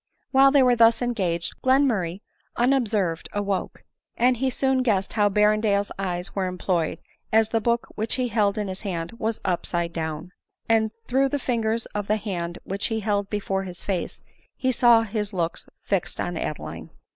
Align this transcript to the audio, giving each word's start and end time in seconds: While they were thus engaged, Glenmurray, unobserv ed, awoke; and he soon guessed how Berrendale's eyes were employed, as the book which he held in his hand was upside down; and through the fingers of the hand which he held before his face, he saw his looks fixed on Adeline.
While 0.31 0.49
they 0.49 0.63
were 0.63 0.75
thus 0.75 1.03
engaged, 1.03 1.53
Glenmurray, 1.63 2.21
unobserv 2.57 3.19
ed, 3.19 3.27
awoke; 3.33 3.83
and 4.17 4.37
he 4.37 4.49
soon 4.49 4.81
guessed 4.81 5.13
how 5.13 5.29
Berrendale's 5.29 5.91
eyes 5.99 6.33
were 6.33 6.47
employed, 6.47 6.97
as 7.31 7.49
the 7.49 7.61
book 7.61 7.85
which 7.93 8.15
he 8.15 8.29
held 8.29 8.57
in 8.57 8.67
his 8.67 8.81
hand 8.81 9.11
was 9.19 9.39
upside 9.45 9.93
down; 9.93 10.31
and 10.67 10.89
through 11.07 11.29
the 11.29 11.37
fingers 11.37 11.85
of 11.93 12.07
the 12.07 12.17
hand 12.17 12.57
which 12.63 12.87
he 12.87 13.01
held 13.01 13.29
before 13.29 13.61
his 13.61 13.83
face, 13.83 14.23
he 14.57 14.71
saw 14.71 15.03
his 15.03 15.33
looks 15.33 15.69
fixed 15.83 16.19
on 16.19 16.35
Adeline. 16.35 16.89